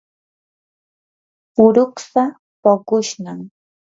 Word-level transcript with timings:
puruksa 1.53 2.23
puqushnam. 2.61 3.39